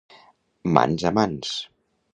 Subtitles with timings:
[0.79, 1.55] Mans a mans.